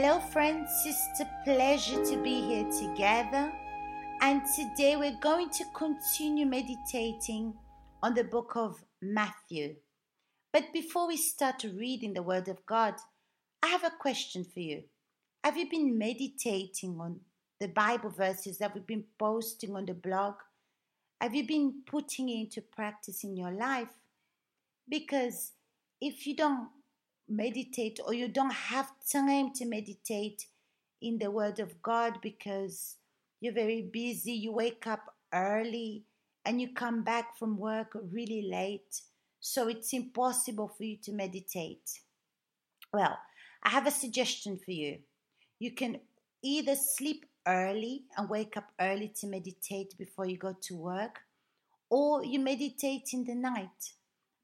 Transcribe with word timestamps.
Hello, 0.00 0.20
friends. 0.20 0.70
It's 0.86 1.18
a 1.18 1.28
pleasure 1.42 2.04
to 2.04 2.22
be 2.22 2.40
here 2.40 2.70
together. 2.70 3.52
And 4.20 4.42
today 4.54 4.94
we're 4.94 5.18
going 5.20 5.50
to 5.50 5.64
continue 5.74 6.46
meditating 6.46 7.52
on 8.00 8.14
the 8.14 8.22
book 8.22 8.52
of 8.54 8.84
Matthew. 9.02 9.74
But 10.52 10.72
before 10.72 11.08
we 11.08 11.16
start 11.16 11.64
reading 11.64 12.14
the 12.14 12.22
Word 12.22 12.46
of 12.46 12.64
God, 12.64 12.94
I 13.60 13.66
have 13.66 13.82
a 13.82 13.90
question 13.90 14.44
for 14.44 14.60
you. 14.60 14.84
Have 15.42 15.56
you 15.56 15.68
been 15.68 15.98
meditating 15.98 17.00
on 17.00 17.18
the 17.58 17.66
Bible 17.66 18.10
verses 18.10 18.58
that 18.58 18.76
we've 18.76 18.86
been 18.86 19.06
posting 19.18 19.74
on 19.74 19.86
the 19.86 19.94
blog? 19.94 20.34
Have 21.20 21.34
you 21.34 21.44
been 21.44 21.82
putting 21.84 22.28
it 22.28 22.42
into 22.42 22.60
practice 22.60 23.24
in 23.24 23.36
your 23.36 23.50
life? 23.50 23.98
Because 24.88 25.54
if 26.00 26.24
you 26.24 26.36
don't 26.36 26.68
meditate 27.28 28.00
or 28.04 28.14
you 28.14 28.28
don't 28.28 28.52
have 28.52 28.90
time 29.10 29.52
to 29.54 29.64
meditate 29.64 30.46
in 31.00 31.18
the 31.18 31.30
Word 31.30 31.60
of 31.60 31.80
God 31.82 32.18
because 32.22 32.96
you're 33.40 33.52
very 33.52 33.82
busy, 33.82 34.32
you 34.32 34.52
wake 34.52 34.86
up 34.86 35.14
early 35.32 36.04
and 36.44 36.60
you 36.60 36.72
come 36.72 37.02
back 37.02 37.36
from 37.38 37.58
work 37.58 37.96
really 38.12 38.48
late, 38.50 39.02
so 39.40 39.68
it's 39.68 39.92
impossible 39.92 40.68
for 40.68 40.84
you 40.84 40.96
to 40.96 41.12
meditate. 41.12 42.00
Well, 42.92 43.18
I 43.62 43.70
have 43.70 43.86
a 43.86 43.90
suggestion 43.90 44.58
for 44.64 44.70
you. 44.70 44.98
You 45.58 45.72
can 45.72 46.00
either 46.42 46.74
sleep 46.74 47.26
early 47.46 48.04
and 48.16 48.28
wake 48.28 48.56
up 48.56 48.70
early 48.80 49.12
to 49.20 49.26
meditate 49.26 49.96
before 49.98 50.26
you 50.26 50.38
go 50.38 50.56
to 50.62 50.76
work, 50.76 51.20
or 51.90 52.24
you 52.24 52.38
meditate 52.38 53.10
in 53.12 53.24
the 53.24 53.34
night. 53.34 53.92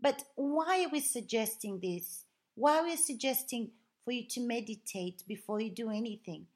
But 0.01 0.25
why 0.35 0.85
are 0.85 0.91
we 0.91 1.01
suggesting 1.01 1.81
this? 1.81 2.25
Why 2.57 2.81
we're 2.81 2.89
we 2.89 2.97
suggesting 2.97 3.71
for 4.05 4.13
you 4.13 4.25
to 4.29 4.41
meditate 4.41 5.25
before 5.27 5.61
you 5.61 5.71
do 5.71 5.91
anything? 5.91 6.47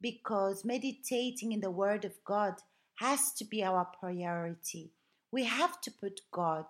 Because 0.00 0.64
meditating 0.64 1.52
in 1.52 1.60
the 1.60 1.70
Word 1.70 2.04
of 2.04 2.12
God 2.24 2.54
has 2.96 3.32
to 3.34 3.44
be 3.44 3.64
our 3.64 3.84
priority. 3.84 4.92
We 5.32 5.44
have 5.44 5.80
to 5.80 5.90
put 5.90 6.20
God 6.30 6.66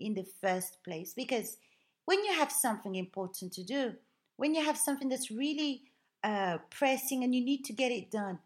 in 0.00 0.14
the 0.14 0.26
first 0.40 0.82
place 0.82 1.14
because 1.14 1.56
when 2.04 2.24
you 2.24 2.32
have 2.32 2.50
something 2.50 2.96
important 2.96 3.52
to 3.52 3.62
do, 3.62 3.94
when 4.36 4.54
you 4.54 4.64
have 4.64 4.76
something 4.76 5.08
that's 5.08 5.30
really 5.30 5.82
uh, 6.24 6.58
pressing 6.70 7.22
and 7.22 7.32
you 7.32 7.44
need 7.44 7.64
to 7.66 7.72
get 7.72 7.92
it 7.92 8.10
done, 8.10 8.40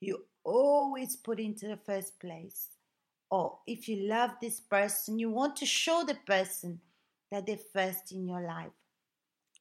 you 0.00 0.24
always 0.42 1.14
put 1.14 1.38
into 1.38 1.68
the 1.68 1.76
first 1.76 2.18
place. 2.18 2.70
Or 3.30 3.58
if 3.68 3.88
you 3.88 4.08
love 4.08 4.32
this 4.40 4.58
person, 4.58 5.20
you 5.20 5.30
want 5.30 5.54
to 5.56 5.66
show 5.66 6.04
the 6.04 6.16
person 6.26 6.80
that 7.30 7.46
they're 7.46 7.56
first 7.56 8.10
in 8.10 8.26
your 8.26 8.40
life. 8.40 8.72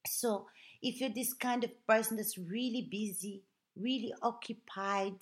So 0.07 0.47
if 0.81 0.99
you're 0.99 1.09
this 1.09 1.33
kind 1.33 1.63
of 1.63 1.87
person 1.87 2.17
that's 2.17 2.37
really 2.37 2.87
busy, 2.89 3.43
really 3.75 4.13
occupied, 4.21 5.15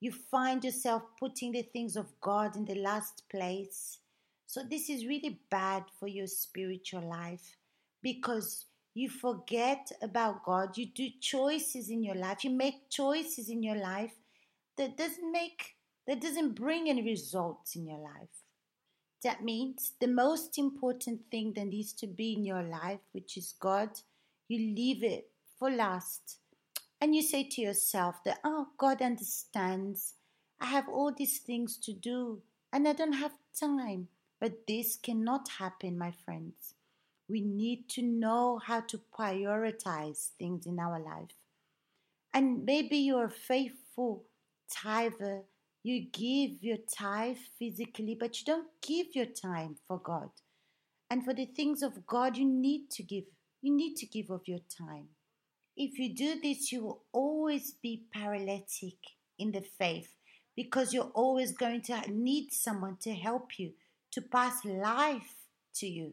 you 0.00 0.12
find 0.12 0.64
yourself 0.64 1.02
putting 1.18 1.52
the 1.52 1.62
things 1.62 1.96
of 1.96 2.06
God 2.20 2.56
in 2.56 2.64
the 2.64 2.76
last 2.76 3.22
place. 3.30 3.98
So 4.46 4.62
this 4.68 4.88
is 4.88 5.06
really 5.06 5.40
bad 5.50 5.84
for 5.98 6.08
your 6.08 6.26
spiritual 6.26 7.08
life 7.08 7.56
because 8.02 8.66
you 8.94 9.08
forget 9.08 9.92
about 10.02 10.44
God. 10.44 10.76
You 10.76 10.86
do 10.86 11.08
choices 11.20 11.90
in 11.90 12.02
your 12.02 12.16
life. 12.16 12.44
You 12.44 12.50
make 12.50 12.90
choices 12.90 13.48
in 13.48 13.62
your 13.62 13.76
life 13.76 14.12
that 14.76 14.96
doesn't 14.96 15.30
make 15.30 15.76
that 16.06 16.20
doesn't 16.20 16.54
bring 16.54 16.88
any 16.88 17.02
results 17.02 17.76
in 17.76 17.86
your 17.86 17.98
life. 17.98 18.42
That 19.22 19.44
means 19.44 19.92
the 20.00 20.08
most 20.08 20.58
important 20.58 21.20
thing 21.30 21.52
that 21.52 21.66
needs 21.66 21.92
to 21.94 22.06
be 22.06 22.32
in 22.32 22.44
your 22.44 22.62
life, 22.62 23.00
which 23.12 23.36
is 23.36 23.54
God, 23.60 23.90
you 24.50 24.74
leave 24.74 25.04
it 25.04 25.30
for 25.58 25.70
last. 25.70 26.38
And 27.00 27.14
you 27.14 27.22
say 27.22 27.44
to 27.44 27.62
yourself 27.62 28.16
that, 28.24 28.40
oh, 28.44 28.66
God 28.76 29.00
understands. 29.00 30.14
I 30.60 30.66
have 30.66 30.88
all 30.88 31.12
these 31.16 31.38
things 31.38 31.78
to 31.84 31.92
do 31.92 32.42
and 32.72 32.86
I 32.86 32.92
don't 32.92 33.12
have 33.12 33.32
time. 33.58 34.08
But 34.40 34.66
this 34.66 34.96
cannot 34.96 35.48
happen, 35.58 35.96
my 35.96 36.12
friends. 36.24 36.74
We 37.28 37.42
need 37.42 37.88
to 37.90 38.02
know 38.02 38.58
how 38.64 38.80
to 38.80 39.00
prioritize 39.16 40.30
things 40.38 40.66
in 40.66 40.80
our 40.80 40.98
life. 40.98 41.36
And 42.34 42.64
maybe 42.64 42.96
you're 42.96 43.26
a 43.26 43.30
faithful 43.30 44.24
tither. 44.70 45.42
You 45.82 46.06
give 46.12 46.62
your 46.62 46.78
tithe 46.92 47.36
physically, 47.58 48.16
but 48.18 48.40
you 48.40 48.46
don't 48.46 48.68
give 48.82 49.14
your 49.14 49.26
time 49.26 49.76
for 49.86 49.98
God. 49.98 50.30
And 51.08 51.24
for 51.24 51.34
the 51.34 51.46
things 51.46 51.82
of 51.82 52.06
God, 52.06 52.36
you 52.36 52.46
need 52.46 52.90
to 52.92 53.02
give. 53.02 53.24
You 53.62 53.74
need 53.74 53.96
to 53.96 54.06
give 54.06 54.30
of 54.30 54.48
your 54.48 54.60
time. 54.76 55.08
If 55.76 55.98
you 55.98 56.14
do 56.14 56.40
this, 56.40 56.72
you 56.72 56.82
will 56.82 57.02
always 57.12 57.72
be 57.72 58.04
paralytic 58.12 58.96
in 59.38 59.52
the 59.52 59.60
faith 59.60 60.14
because 60.56 60.92
you're 60.92 61.12
always 61.14 61.52
going 61.52 61.82
to 61.82 62.02
need 62.10 62.52
someone 62.52 62.96
to 63.02 63.14
help 63.14 63.58
you 63.58 63.72
to 64.12 64.20
pass 64.20 64.64
life 64.64 65.34
to 65.74 65.86
you 65.86 66.12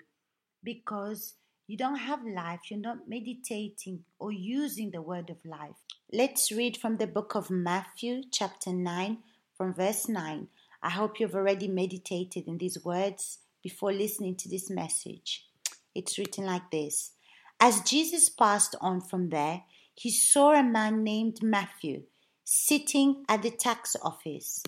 because 0.64 1.34
you 1.68 1.78
don't 1.78 1.98
have 1.98 2.24
life, 2.26 2.62
you're 2.70 2.80
not 2.80 3.10
meditating 3.10 4.04
or 4.20 4.32
using 4.32 4.92
the 4.92 5.02
word 5.02 5.30
of 5.30 5.38
life. 5.46 5.76
Let's 6.14 6.52
read 6.52 6.78
from 6.78 6.98
the 6.98 7.08
book 7.08 7.36
of 7.36 7.50
Matthew, 7.50 8.24
chapter 8.32 8.72
9, 8.72 9.18
from 9.58 9.74
verse 9.74 10.08
9. 10.08 10.48
I 10.82 10.90
hope 10.90 11.20
you've 11.20 11.36
already 11.36 11.68
meditated 11.68 12.48
in 12.48 12.58
these 12.58 12.84
words 12.86 13.40
before 13.62 13.92
listening 13.92 14.36
to 14.36 14.50
this 14.50 14.70
message. 14.70 15.46
It's 15.94 16.18
written 16.18 16.46
like 16.46 16.72
this 16.72 17.12
As 17.60 17.82
Jesus 17.82 18.30
passed 18.30 18.76
on 18.82 19.02
from 19.02 19.30
there, 19.30 19.64
he 19.94 20.12
saw 20.12 20.54
a 20.54 20.64
man 20.64 21.04
named 21.04 21.42
Matthew 21.42 22.04
sitting 22.44 23.26
at 23.28 23.42
the 23.42 23.52
tax 23.52 23.96
office. 24.02 24.64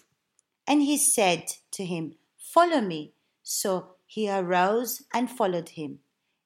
And 0.68 0.82
he 0.82 0.98
said 0.98 1.46
to 1.72 1.86
him, 1.86 2.16
Follow 2.38 2.82
me. 2.82 3.14
So 3.44 3.96
he 4.06 4.30
arose 4.30 5.04
and 5.14 5.30
followed 5.30 5.70
him. 5.70 6.00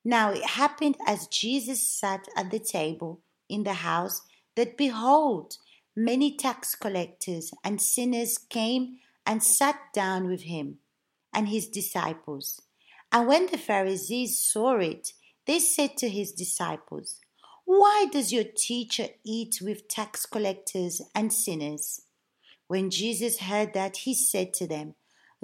Now 0.03 0.31
it 0.31 0.45
happened 0.45 0.97
as 1.07 1.27
Jesus 1.27 1.87
sat 1.87 2.27
at 2.35 2.51
the 2.51 2.59
table 2.59 3.21
in 3.47 3.63
the 3.63 3.73
house 3.73 4.21
that 4.55 4.77
behold, 4.77 5.57
many 5.95 6.35
tax 6.35 6.75
collectors 6.75 7.51
and 7.63 7.81
sinners 7.81 8.37
came 8.37 8.97
and 9.25 9.41
sat 9.41 9.79
down 9.93 10.27
with 10.27 10.43
him 10.43 10.79
and 11.33 11.47
his 11.47 11.67
disciples. 11.67 12.61
And 13.11 13.27
when 13.27 13.47
the 13.47 13.57
Pharisees 13.57 14.39
saw 14.39 14.77
it, 14.77 15.13
they 15.45 15.59
said 15.59 15.97
to 15.97 16.09
his 16.09 16.31
disciples, 16.31 17.19
Why 17.65 18.07
does 18.11 18.33
your 18.33 18.45
teacher 18.45 19.07
eat 19.23 19.59
with 19.61 19.87
tax 19.87 20.25
collectors 20.25 21.01
and 21.13 21.31
sinners? 21.31 22.01
When 22.67 22.89
Jesus 22.89 23.39
heard 23.39 23.73
that, 23.73 23.97
he 23.97 24.13
said 24.13 24.53
to 24.55 24.67
them, 24.67 24.95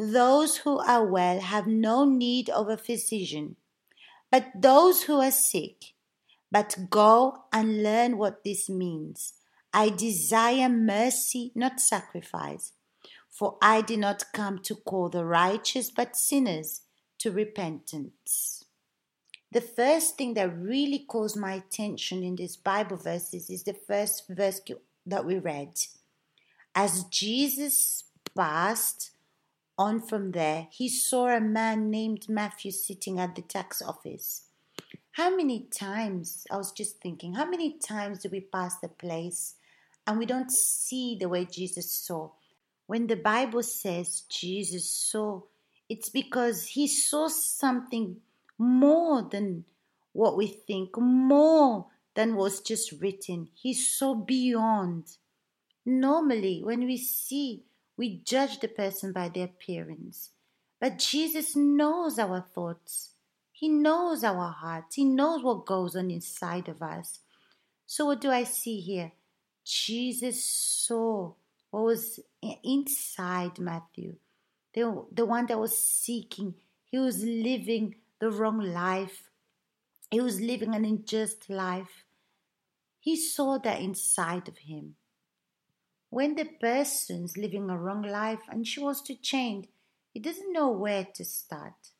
those 0.01 0.59
who 0.59 0.79
are 0.79 1.05
well 1.05 1.41
have 1.41 1.67
no 1.67 2.05
need 2.05 2.49
of 2.49 2.69
a 2.69 2.77
physician, 2.77 3.57
but 4.31 4.49
those 4.55 5.03
who 5.03 5.19
are 5.19 5.29
sick. 5.29 5.93
But 6.49 6.89
go 6.89 7.43
and 7.51 7.83
learn 7.83 8.17
what 8.17 8.45
this 8.45 8.69
means. 8.69 9.33
I 9.73 9.89
desire 9.89 10.69
mercy, 10.69 11.51
not 11.53 11.81
sacrifice. 11.81 12.71
For 13.29 13.57
I 13.61 13.81
did 13.81 13.99
not 13.99 14.23
come 14.33 14.59
to 14.59 14.75
call 14.75 15.09
the 15.09 15.25
righteous, 15.25 15.91
but 15.91 16.15
sinners 16.15 16.83
to 17.17 17.31
repentance. 17.31 18.58
The 19.51 19.61
first 19.61 20.15
thing 20.15 20.35
that 20.35 20.55
really 20.55 20.99
calls 20.99 21.35
my 21.35 21.53
attention 21.53 22.23
in 22.23 22.35
these 22.35 22.55
Bible 22.55 22.97
verses 22.97 23.49
is 23.49 23.63
the 23.63 23.73
first 23.73 24.27
verse 24.29 24.61
that 25.07 25.25
we 25.25 25.39
read. 25.39 25.73
As 26.75 27.05
Jesus 27.05 28.03
passed 28.35 29.11
on 29.75 30.01
from 30.01 30.33
there, 30.33 30.67
he 30.71 30.87
saw 30.87 31.29
a 31.29 31.41
man 31.41 31.89
named 31.89 32.29
Matthew 32.29 32.69
sitting 32.69 33.19
at 33.19 33.35
the 33.35 33.41
tax 33.41 33.81
office. 33.81 34.43
How 35.13 35.35
many 35.35 35.67
times, 35.75 36.45
I 36.51 36.57
was 36.57 36.71
just 36.71 37.01
thinking, 37.01 37.33
how 37.33 37.49
many 37.49 37.79
times 37.79 38.19
do 38.19 38.29
we 38.29 38.41
pass 38.41 38.77
the 38.77 38.87
place 38.87 39.55
and 40.05 40.19
we 40.19 40.27
don't 40.27 40.51
see 40.51 41.17
the 41.19 41.27
way 41.27 41.45
Jesus 41.45 41.91
saw? 41.91 42.29
When 42.85 43.07
the 43.07 43.15
Bible 43.15 43.63
says 43.63 44.21
Jesus 44.29 44.87
saw, 44.87 45.41
it's 45.89 46.09
because 46.09 46.67
he 46.67 46.87
saw 46.87 47.27
something 47.27 48.17
more 48.59 49.23
than 49.23 49.65
what 50.13 50.37
we 50.37 50.45
think, 50.47 50.97
more 50.97 51.87
than 52.13 52.35
was 52.35 52.61
just 52.61 52.91
written. 53.01 53.49
He 53.55 53.73
saw 53.73 54.13
beyond. 54.13 55.17
Normally, 55.85 56.61
when 56.63 56.85
we 56.85 56.97
see 56.97 57.63
we 57.99 58.21
judge 58.23 58.61
the 58.61 58.69
person 58.69 59.11
by 59.11 59.27
their 59.27 59.43
appearance. 59.43 60.29
But 60.79 60.99
Jesus 60.99 61.53
knows 61.53 62.17
our 62.17 62.39
thoughts. 62.39 63.09
He 63.51 63.67
knows 63.67 64.23
our 64.23 64.47
hearts. 64.47 64.95
He 64.95 65.03
knows 65.03 65.43
what 65.43 65.65
goes 65.65 65.97
on 65.97 66.09
inside 66.09 66.69
of 66.69 66.81
us. 66.81 67.19
So, 67.85 68.05
what 68.05 68.21
do 68.21 68.31
I 68.31 68.45
see 68.45 68.79
here? 68.79 69.11
Jesus 69.65 70.45
saw 70.45 71.33
what 71.71 71.83
was 71.83 72.21
inside 72.63 73.59
Matthew, 73.59 74.15
the, 74.73 75.03
the 75.11 75.25
one 75.25 75.47
that 75.47 75.59
was 75.59 75.77
seeking. 75.77 76.53
He 76.85 76.97
was 76.97 77.21
living 77.21 77.95
the 78.19 78.31
wrong 78.31 78.59
life, 78.59 79.29
he 80.11 80.19
was 80.21 80.41
living 80.41 80.73
an 80.73 80.85
unjust 80.85 81.49
life. 81.49 82.05
He 82.99 83.15
saw 83.15 83.57
that 83.59 83.81
inside 83.81 84.47
of 84.47 84.57
him. 84.57 84.95
When 86.09 86.35
the 86.35 86.45
person's 86.59 87.37
living 87.37 87.69
a 87.69 87.77
wrong 87.77 88.01
life 88.01 88.41
and 88.49 88.67
she 88.67 88.79
wants 88.79 89.01
to 89.01 89.15
change, 89.15 89.67
he 90.13 90.19
doesn't 90.19 90.51
know 90.51 90.69
where 90.69 91.07
to 91.13 91.23
start. 91.23 91.91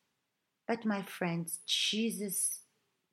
But 0.66 0.84
my 0.84 1.02
friends, 1.02 1.60
Jesus 1.64 2.60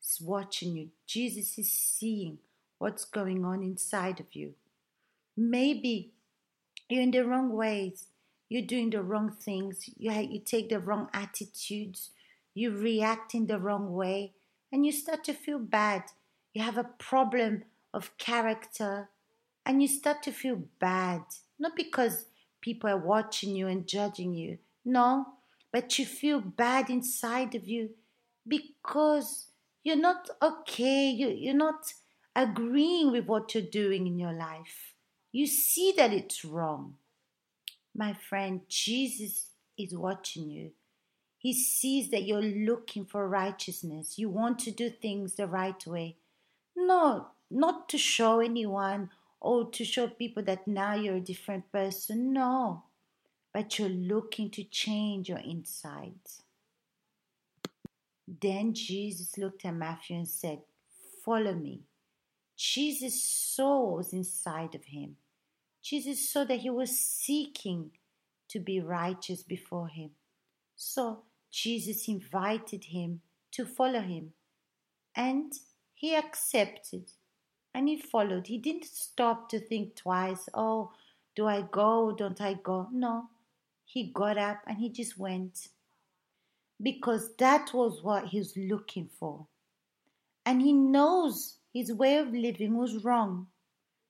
is 0.01 0.21
watching 0.21 0.75
you. 0.75 0.89
Jesus 1.06 1.57
is 1.57 1.71
seeing 1.71 2.39
what's 2.80 3.06
going 3.06 3.45
on 3.45 3.63
inside 3.63 4.19
of 4.19 4.33
you. 4.33 4.54
Maybe 5.36 6.13
you're 6.89 7.04
in 7.04 7.12
the 7.12 7.25
wrong 7.25 7.54
ways. 7.54 8.07
You're 8.50 8.65
doing 8.65 8.89
the 8.89 9.04
wrong 9.04 9.31
things. 9.31 9.89
You, 9.98 10.12
you 10.12 10.39
take 10.39 10.69
the 10.69 10.80
wrong 10.80 11.09
attitudes. 11.13 12.12
You 12.57 12.75
react 12.75 13.36
in 13.36 13.45
the 13.45 13.59
wrong 13.59 13.94
way. 13.94 14.33
And 14.71 14.83
you 14.83 14.92
start 14.92 15.24
to 15.25 15.33
feel 15.33 15.59
bad. 15.59 16.06
You 16.56 16.63
have 16.63 16.80
a 16.80 16.89
problem 16.98 17.65
of 17.94 18.18
character. 18.18 19.09
And 19.63 19.80
you 19.80 19.88
start 19.88 20.24
to 20.24 20.31
feel 20.31 20.63
bad. 20.80 21.21
Not 21.59 21.75
because 21.75 22.25
people 22.59 22.89
are 22.89 22.98
watching 22.98 23.56
you 23.56 23.68
and 23.68 23.88
judging 23.88 24.33
you. 24.33 24.57
No, 24.83 25.27
but 25.71 26.00
you 26.00 26.06
feel 26.07 26.42
bad 26.42 26.89
inside 26.89 27.54
of 27.54 27.68
you 27.68 27.92
because 28.48 29.50
you're 29.83 29.95
not 29.95 30.27
okay. 30.42 31.12
You, 31.12 31.27
you're 31.27 31.54
not 31.54 31.94
agreeing 32.36 33.12
with 33.12 33.27
what 33.27 33.54
you're 33.54 33.71
doing 33.83 34.07
in 34.07 34.18
your 34.18 34.33
life. 34.33 34.95
You 35.31 35.45
see 35.45 35.94
that 35.95 36.12
it's 36.12 36.44
wrong. 36.44 36.95
My 37.94 38.13
friend, 38.13 38.62
Jesus 38.68 39.51
is 39.77 39.95
watching 39.95 40.50
you. 40.50 40.71
He 41.38 41.54
sees 41.54 42.10
that 42.10 42.24
you're 42.24 42.42
looking 42.42 43.06
for 43.06 43.28
righteousness. 43.28 44.18
You 44.18 44.30
want 44.30 44.60
to 44.60 44.72
do 44.72 44.89
things 44.89 45.36
the 45.36 45.48
right 45.48 45.86
way. 45.86 46.18
No, 46.75 47.28
not 47.50 47.88
to 47.89 47.98
show 47.98 48.39
anyone 48.39 49.10
or 49.39 49.69
to 49.69 49.86
show 49.86 50.07
people 50.07 50.44
that 50.44 50.68
now 50.68 50.95
you're 50.95 51.18
a 51.18 51.22
different 51.22 51.72
person. 51.72 52.34
No, 52.34 52.84
but 53.54 53.78
you're 53.78 53.89
looking 53.89 54.50
to 54.51 54.63
change 54.63 55.30
your 55.30 55.39
insides. 55.39 56.44
Then 58.28 58.74
Jesus 58.74 59.38
looked 59.38 59.63
at 59.63 59.74
Matthew 59.74 60.18
and 60.18 60.28
said, 60.28 60.60
Follow 61.24 61.54
me. 61.54 61.83
Jesus 62.57 63.22
saw 63.22 63.86
what 63.86 63.98
was 63.98 64.13
inside 64.13 64.75
of 64.75 64.86
him. 64.86 65.18
Jesus 65.81 66.30
saw 66.30 66.44
that 66.45 66.60
he 66.60 66.69
was 66.69 66.98
seeking 66.98 67.92
to 68.50 68.60
be 68.60 68.80
righteous 68.81 69.44
before 69.44 69.88
him. 69.88 70.12
So 70.78 71.24
Jesus 71.52 72.08
invited 72.08 72.86
him 72.86 73.22
to 73.52 73.66
follow 73.66 74.00
him. 74.00 74.32
And 75.16 75.52
he 75.94 76.16
accepted 76.16 77.12
and 77.74 77.90
he 77.90 78.00
followed. 78.00 78.48
He 78.48 78.60
didn't 78.60 78.86
stop 78.86 79.50
to 79.50 79.60
think 79.60 79.96
twice, 79.96 80.48
oh, 80.54 80.92
do 81.36 81.48
I 81.48 81.64
go? 81.72 82.16
Don't 82.16 82.40
I 82.40 82.54
go? 82.54 82.88
No. 82.92 83.26
He 83.86 84.12
got 84.14 84.38
up 84.38 84.60
and 84.68 84.78
he 84.78 84.90
just 84.90 85.18
went. 85.18 85.70
Because 86.82 87.36
that 87.38 87.74
was 87.74 88.04
what 88.04 88.28
he 88.28 88.38
was 88.38 88.56
looking 88.56 89.10
for. 89.20 89.48
And 90.46 90.62
he 90.62 90.74
knows 90.74 91.56
his 91.74 91.92
way 91.92 92.18
of 92.18 92.32
living 92.32 92.78
was 92.78 93.04
wrong. 93.04 93.48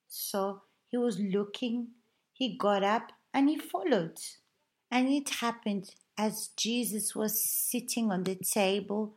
So 0.08 0.62
he 0.88 0.98
was 0.98 1.18
looking, 1.18 1.88
he 2.32 2.56
got 2.56 2.82
up, 2.82 3.10
and 3.32 3.48
he 3.48 3.58
followed. 3.58 4.18
And 4.90 5.08
it 5.08 5.28
happened 5.28 5.94
as 6.16 6.50
Jesus 6.56 7.14
was 7.14 7.42
sitting 7.42 8.10
on 8.10 8.24
the 8.24 8.34
table 8.34 9.14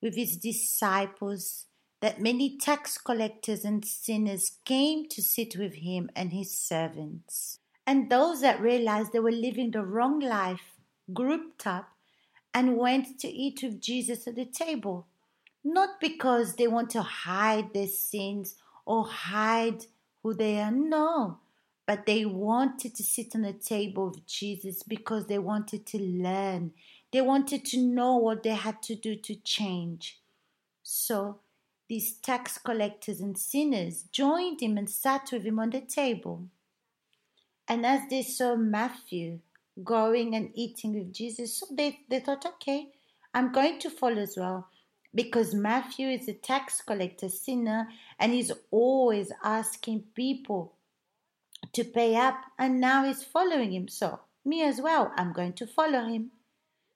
with 0.00 0.16
his 0.16 0.36
disciples 0.36 1.66
that 2.00 2.20
many 2.20 2.58
tax 2.58 2.98
collectors 2.98 3.64
and 3.64 3.84
sinners 3.84 4.58
came 4.64 5.08
to 5.08 5.22
sit 5.22 5.56
with 5.56 5.74
him 5.74 6.10
and 6.16 6.32
his 6.32 6.52
servants. 6.52 7.60
And 7.86 8.10
those 8.10 8.40
that 8.40 8.60
realized 8.60 9.12
they 9.12 9.20
were 9.20 9.30
living 9.30 9.70
the 9.70 9.84
wrong 9.84 10.18
life 10.18 10.76
grouped 11.12 11.66
up 11.66 11.90
and 12.52 12.76
went 12.76 13.18
to 13.20 13.28
eat 13.28 13.60
with 13.62 13.80
Jesus 13.80 14.26
at 14.26 14.34
the 14.34 14.44
table. 14.44 15.06
Not 15.64 16.00
because 16.00 16.56
they 16.56 16.66
want 16.66 16.90
to 16.90 17.02
hide 17.02 17.72
their 17.72 17.86
sins 17.86 18.56
or 18.84 19.06
hide 19.06 19.86
who 20.22 20.34
they 20.34 20.60
are. 20.60 20.72
No, 20.72 21.38
but 21.86 22.06
they 22.06 22.24
wanted 22.24 22.94
to 22.94 23.02
sit 23.02 23.34
on 23.34 23.42
the 23.42 23.52
table 23.52 24.10
with 24.10 24.26
Jesus 24.26 24.82
because 24.82 25.26
they 25.26 25.38
wanted 25.38 25.84
to 25.86 25.98
learn. 25.98 26.72
They 27.12 27.20
wanted 27.20 27.64
to 27.66 27.78
know 27.78 28.16
what 28.16 28.42
they 28.42 28.54
had 28.54 28.82
to 28.84 28.94
do 28.94 29.16
to 29.16 29.34
change. 29.34 30.20
So 30.82 31.40
these 31.88 32.14
tax 32.14 32.58
collectors 32.58 33.20
and 33.20 33.36
sinners 33.36 34.04
joined 34.12 34.60
him 34.60 34.78
and 34.78 34.88
sat 34.88 35.30
with 35.32 35.44
him 35.44 35.58
on 35.58 35.70
the 35.70 35.80
table. 35.80 36.46
And 37.68 37.84
as 37.84 38.08
they 38.08 38.22
saw 38.22 38.56
Matthew 38.56 39.40
going 39.82 40.34
and 40.34 40.50
eating 40.54 40.94
with 40.94 41.12
Jesus, 41.12 41.58
so 41.58 41.66
they, 41.70 42.00
they 42.08 42.20
thought, 42.20 42.46
okay, 42.46 42.88
I'm 43.34 43.52
going 43.52 43.78
to 43.80 43.90
follow 43.90 44.22
as 44.22 44.36
well 44.36 44.68
because 45.14 45.54
Matthew 45.54 46.08
is 46.08 46.28
a 46.28 46.32
tax 46.32 46.80
collector, 46.80 47.28
sinner, 47.28 47.88
and 48.18 48.32
he's 48.32 48.52
always 48.70 49.32
asking 49.42 50.04
people 50.14 50.74
to 51.72 51.84
pay 51.84 52.16
up, 52.16 52.36
and 52.58 52.80
now 52.80 53.04
he's 53.04 53.22
following 53.22 53.72
him. 53.72 53.88
So, 53.88 54.20
me 54.44 54.62
as 54.62 54.80
well, 54.80 55.12
I'm 55.16 55.32
going 55.32 55.54
to 55.54 55.66
follow 55.66 56.06
him. 56.06 56.32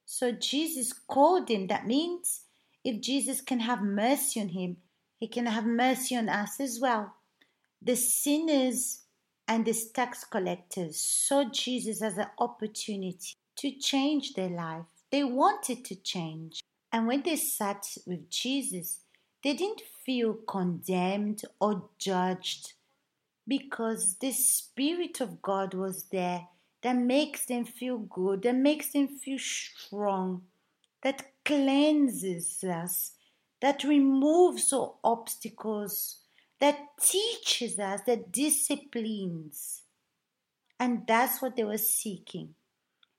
So, 0.04 0.32
Jesus 0.32 0.92
called 0.92 1.50
him. 1.50 1.66
That 1.66 1.86
means 1.86 2.42
if 2.84 3.00
Jesus 3.00 3.40
can 3.40 3.60
have 3.60 3.82
mercy 3.82 4.40
on 4.40 4.48
him, 4.48 4.76
he 5.18 5.28
can 5.28 5.46
have 5.46 5.64
mercy 5.64 6.16
on 6.16 6.28
us 6.28 6.60
as 6.60 6.78
well. 6.80 7.14
The 7.82 7.96
sinners 7.96 9.02
and 9.48 9.64
the 9.64 9.74
tax 9.94 10.24
collectors 10.24 10.98
saw 10.98 11.44
Jesus 11.44 12.02
as 12.02 12.18
an 12.18 12.26
opportunity 12.38 13.34
to 13.56 13.70
change 13.70 14.34
their 14.34 14.48
life. 14.48 14.84
They 15.10 15.24
wanted 15.24 15.84
to 15.86 15.94
change. 15.94 16.60
And 16.92 17.06
when 17.06 17.22
they 17.22 17.36
sat 17.36 17.86
with 18.06 18.28
Jesus, 18.30 19.00
they 19.42 19.54
didn't 19.54 19.82
feel 20.04 20.34
condemned 20.34 21.42
or 21.60 21.88
judged 21.98 22.74
because 23.46 24.16
the 24.16 24.32
Spirit 24.32 25.20
of 25.20 25.40
God 25.42 25.74
was 25.74 26.04
there 26.04 26.48
that 26.82 26.96
makes 26.96 27.46
them 27.46 27.64
feel 27.64 27.98
good, 27.98 28.42
that 28.42 28.54
makes 28.56 28.92
them 28.92 29.08
feel 29.08 29.38
strong, 29.38 30.42
that 31.02 31.24
cleanses 31.44 32.62
us, 32.64 33.12
that 33.60 33.84
removes 33.84 34.72
all 34.72 34.98
obstacles, 35.02 36.18
that 36.60 36.78
teaches 37.00 37.78
us, 37.78 38.00
that 38.06 38.32
disciplines. 38.32 39.82
And 40.78 41.06
that's 41.06 41.40
what 41.40 41.56
they 41.56 41.64
were 41.64 41.78
seeking. 41.78 42.54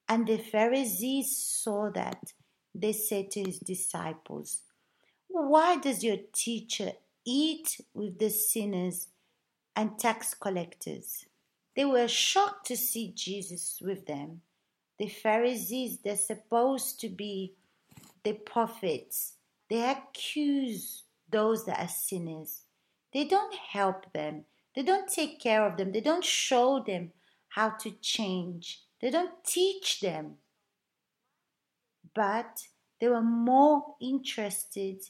And 0.10 0.28
the 0.28 0.38
Pharisees 0.38 1.36
saw 1.36 1.90
that 1.92 2.34
they 2.74 2.94
said 2.94 3.32
to 3.32 3.44
his 3.44 3.60
disciples, 3.60 4.62
Why 5.28 5.78
does 5.78 6.04
your 6.04 6.18
teacher 6.34 6.94
eat 7.26 7.82
with 7.94 8.20
the 8.20 8.30
sinners 8.30 9.08
and 9.78 9.98
tax 9.98 10.34
collectors? 10.34 11.26
They 11.78 11.86
were 11.86 12.10
shocked 12.10 12.68
to 12.68 12.76
see 12.76 13.14
Jesus 13.16 13.80
with 13.82 14.06
them. 14.08 14.42
The 15.00 15.08
Pharisees, 15.08 16.00
they're 16.04 16.18
supposed 16.18 17.00
to 17.00 17.08
be 17.08 17.54
the 18.24 18.34
prophets. 18.34 19.36
They 19.70 19.90
accuse 19.90 21.04
those 21.30 21.66
that 21.66 21.80
are 21.80 21.88
sinners. 21.88 22.64
They 23.14 23.24
don't 23.24 23.56
help 23.56 24.12
them. 24.12 24.44
They 24.76 24.84
don't 24.84 25.08
take 25.08 25.40
care 25.40 25.66
of 25.66 25.78
them. 25.78 25.94
They 25.94 26.02
don't 26.02 26.26
show 26.26 26.84
them 26.86 27.12
how 27.48 27.70
to 27.70 27.92
change. 28.02 28.82
They 29.00 29.12
don't 29.12 29.44
teach 29.46 30.02
them 30.02 30.38
but 32.18 32.64
they 33.00 33.08
were 33.08 33.22
more 33.22 33.96
interested 34.02 35.04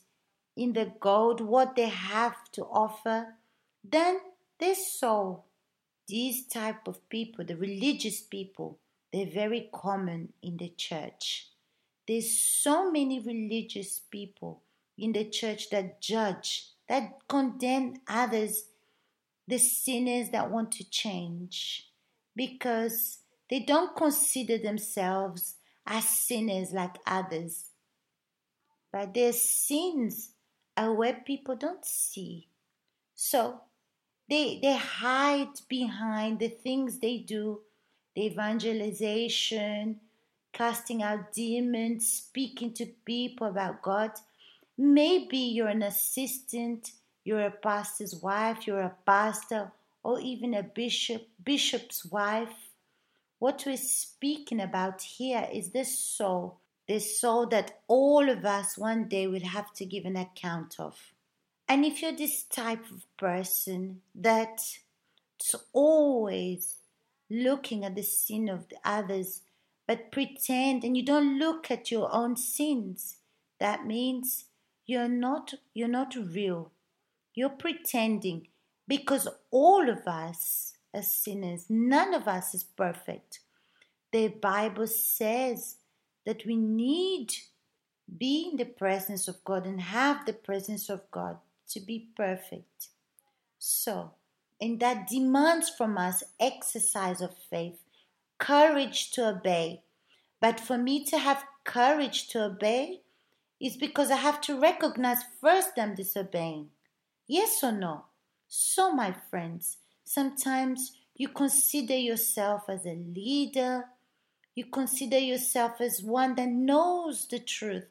in 0.58 0.74
the 0.74 0.92
gold, 1.00 1.40
what 1.40 1.78
they 1.78 1.88
have 1.88 2.52
to 2.52 2.66
offer, 2.66 3.36
than 3.82 4.20
they 4.60 4.74
saw 4.74 5.40
these 6.08 6.48
type 6.48 6.88
of 6.88 7.08
people, 7.10 7.46
the 7.46 7.58
religious 7.58 8.22
people, 8.22 8.80
they're 9.12 9.26
very 9.26 9.70
common 9.74 10.34
in 10.42 10.58
the 10.58 10.70
church. 10.70 11.50
There's 12.08 12.32
so 12.32 12.92
many 12.92 13.20
religious 13.20 14.00
people 14.00 14.62
in 14.98 15.12
the 15.12 15.26
church 15.26 15.70
that 15.70 16.02
judge, 16.02 16.70
that 16.88 17.28
condemn 17.28 17.96
others, 18.08 18.66
the 19.48 19.58
sinners 19.58 20.30
that 20.32 20.50
want 20.50 20.72
to 20.74 20.90
change, 20.90 21.90
because 22.36 23.20
they 23.50 23.60
don't 23.60 23.96
consider 23.96 24.58
themselves 24.58 25.56
as 25.86 26.08
sinners 26.08 26.72
like 26.72 26.98
others. 27.06 27.66
But 28.92 29.14
their 29.14 29.34
sins 29.34 30.32
are 30.76 30.94
where 30.94 31.22
people 31.26 31.56
don't 31.56 31.86
see. 31.86 32.48
So 33.16 33.62
they, 34.30 34.60
they 34.62 34.76
hide 34.76 35.60
behind 35.70 36.40
the 36.40 36.50
things 36.50 37.00
they 37.00 37.18
do 37.20 37.62
the 38.18 38.26
evangelization, 38.26 40.00
casting 40.52 41.04
out 41.04 41.32
demons, 41.32 42.12
speaking 42.12 42.74
to 42.74 42.88
people 43.06 43.46
about 43.46 43.84
God. 43.84 44.10
Maybe 44.76 45.38
you're 45.38 45.68
an 45.68 45.84
assistant, 45.84 46.94
you're 47.24 47.46
a 47.46 47.52
pastor's 47.52 48.16
wife, 48.16 48.66
you're 48.66 48.82
a 48.82 48.96
pastor, 49.06 49.72
or 50.02 50.20
even 50.20 50.56
a 50.56 50.64
bishop, 50.64 51.28
bishop's 51.44 52.06
wife. 52.06 52.72
What 53.38 53.64
we're 53.68 53.78
speaking 53.78 54.62
about 54.62 55.04
here 55.04 55.48
is 55.54 55.70
this 55.70 55.96
soul, 55.96 56.58
this 56.88 57.20
soul 57.20 57.46
that 57.50 57.82
all 57.88 58.28
of 58.28 58.46
us 58.46 58.80
one 58.80 59.08
day 59.08 59.28
will 59.28 59.46
have 59.46 59.72
to 59.76 59.86
give 59.86 60.06
an 60.06 60.16
account 60.16 60.78
of. 60.80 60.98
And 61.70 61.84
if 61.84 62.02
you're 62.02 62.16
this 62.16 62.44
type 62.44 62.86
of 62.92 63.06
person 63.18 64.02
that's 64.16 64.80
always 65.74 66.78
looking 67.30 67.84
at 67.84 67.96
the 67.96 68.04
sin 68.04 68.48
of 68.48 68.70
the 68.70 68.78
others, 68.86 69.42
but 69.86 70.12
pretend 70.12 70.84
and 70.84 70.96
you 70.96 71.04
don't 71.04 71.38
look 71.38 71.70
at 71.70 71.92
your 71.92 72.14
own 72.14 72.38
sins, 72.38 73.18
that 73.60 73.86
means 73.86 74.46
you're 74.86 75.10
not 75.10 75.54
you're 75.74 75.88
not 75.88 76.16
real. 76.16 76.72
You're 77.34 77.50
pretending 77.50 78.48
because 78.88 79.28
all 79.52 79.90
of 79.90 80.08
us 80.08 80.74
are 80.94 81.02
sinners. 81.02 81.66
None 81.70 82.14
of 82.14 82.28
us 82.28 82.54
is 82.54 82.64
perfect. 82.64 83.40
The 84.12 84.30
Bible 84.30 84.88
says 84.88 85.76
that 86.26 86.46
we 86.46 86.56
need 86.56 87.34
be 88.18 88.50
in 88.50 88.58
the 88.58 88.66
presence 88.66 89.28
of 89.28 89.44
God 89.44 89.66
and 89.66 89.82
have 89.82 90.26
the 90.26 90.34
presence 90.34 90.90
of 90.90 91.02
God 91.12 91.38
to 91.70 91.80
be 91.80 92.10
perfect. 92.16 92.90
So, 93.60 94.12
and 94.60 94.80
that 94.80 95.08
demands 95.08 95.70
from 95.70 95.98
us 95.98 96.24
exercise 96.40 97.22
of 97.22 97.36
faith, 97.50 97.80
courage 98.38 99.12
to 99.12 99.30
obey. 99.30 99.82
But 100.40 100.60
for 100.60 100.78
me 100.78 101.04
to 101.06 101.18
have 101.18 101.44
courage 101.64 102.28
to 102.30 102.46
obey 102.46 103.02
is 103.60 103.76
because 103.76 104.12
I 104.12 104.18
have 104.18 104.40
to 104.42 104.60
recognize 104.60 105.24
first 105.42 105.72
I'm 105.78 105.96
disobeying. 105.96 106.70
Yes 107.28 107.64
or 107.64 107.72
no? 107.72 108.06
So, 108.48 108.92
my 108.92 109.14
friends, 109.30 109.78
sometimes 110.04 110.94
you 111.16 111.30
consider 111.30 111.96
yourself 111.96 112.64
as 112.70 112.86
a 112.86 112.94
leader, 112.94 113.86
you 114.56 114.66
consider 114.66 115.18
yourself 115.18 115.82
as 115.82 116.02
one 116.02 116.36
that 116.36 116.50
knows 116.50 117.28
the 117.28 117.40
truth, 117.40 117.86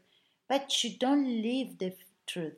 but 0.48 0.82
you 0.82 0.96
don't 0.98 1.42
live 1.42 1.78
the 1.78 1.94
truth. 2.26 2.54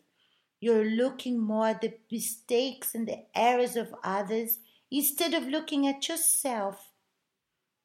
You're 0.60 0.84
looking 0.84 1.38
more 1.38 1.68
at 1.68 1.80
the 1.80 1.94
mistakes 2.10 2.94
and 2.94 3.06
the 3.06 3.24
errors 3.34 3.76
of 3.76 3.94
others 4.02 4.58
instead 4.90 5.34
of 5.34 5.46
looking 5.46 5.86
at 5.86 6.08
yourself 6.08 6.90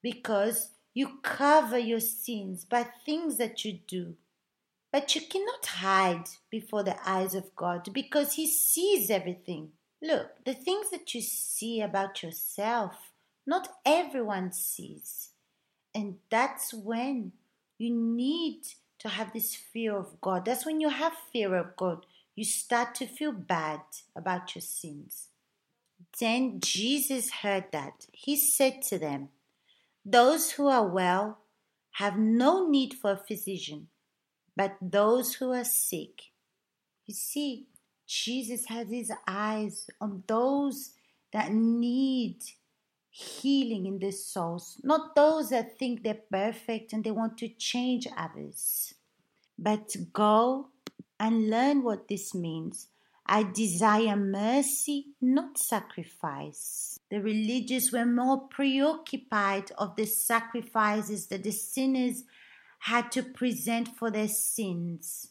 because 0.02 0.72
you 0.94 1.20
cover 1.22 1.78
your 1.78 2.00
sins 2.00 2.66
by 2.66 2.84
things 3.06 3.38
that 3.38 3.64
you 3.64 3.80
do. 3.88 4.16
But 4.92 5.16
you 5.16 5.22
cannot 5.22 5.66
hide 5.66 6.30
before 6.52 6.84
the 6.84 6.98
eyes 7.08 7.34
of 7.34 7.56
God 7.56 7.92
because 7.94 8.34
He 8.34 8.48
sees 8.48 9.10
everything. 9.10 9.72
Look, 10.02 10.44
the 10.46 10.54
things 10.54 10.92
that 10.92 11.16
you 11.16 11.22
see 11.22 11.82
about 11.82 12.22
yourself, 12.22 13.12
not 13.48 13.70
everyone 13.86 14.52
sees. 14.52 15.30
And 15.96 16.18
that's 16.30 16.74
when 16.74 17.32
you 17.78 17.94
need 17.94 18.62
to 19.00 19.10
have 19.10 19.34
this 19.34 19.56
fear 19.56 19.96
of 19.96 20.22
God. 20.22 20.46
That's 20.46 20.66
when 20.66 20.80
you 20.80 20.90
have 20.90 21.14
fear 21.32 21.56
of 21.56 21.76
God 21.76 22.06
you 22.36 22.44
start 22.44 22.96
to 22.96 23.06
feel 23.06 23.32
bad 23.32 23.82
about 24.16 24.56
your 24.56 24.62
sins. 24.62 25.30
Then 26.20 26.60
Jesus 26.60 27.32
heard 27.32 27.66
that. 27.72 28.08
He 28.12 28.36
said 28.36 28.82
to 28.84 28.98
them, 28.98 29.30
Those 30.06 30.52
who 30.52 30.68
are 30.68 30.88
well 30.88 31.40
have 31.94 32.18
no 32.18 32.68
need 32.68 32.96
for 32.96 33.12
a 33.12 33.18
physician, 33.18 33.88
but 34.56 34.76
those 34.82 35.36
who 35.36 35.52
are 35.52 35.64
sick. 35.64 36.32
You 37.06 37.14
see, 37.14 37.68
Jesus 38.08 38.66
has 38.66 38.90
his 38.90 39.12
eyes 39.28 39.90
on 40.02 40.24
those 40.28 40.92
that 41.32 41.52
need 41.52 42.38
healing 43.10 43.86
in 43.86 44.00
their 44.00 44.12
souls, 44.12 44.80
not 44.84 45.16
those 45.16 45.50
that 45.50 45.78
think 45.78 46.04
they're 46.04 46.20
perfect 46.32 46.94
and 46.94 47.04
they 47.04 47.12
want 47.12 47.38
to 47.38 47.48
change 47.48 48.08
others. 48.18 48.94
But 49.58 49.96
go 50.12 50.70
and 51.24 51.50
learn 51.50 51.84
what 51.84 52.10
this 52.10 52.36
means. 52.36 52.90
I 53.26 53.44
desire 53.44 54.18
mercy, 54.18 55.14
not 55.22 55.58
sacrifice. 55.58 57.00
The 57.10 57.22
religious 57.22 57.94
were 57.94 58.06
more 58.06 58.50
preoccupied 58.50 59.72
of 59.78 59.96
the 59.96 60.06
sacrifices 60.06 61.28
that 61.28 61.44
the 61.44 61.54
sinners 61.54 62.26
had 62.80 63.10
to 63.14 63.24
present 63.24 63.88
for 63.88 64.12
their 64.12 64.28
sins. 64.28 65.30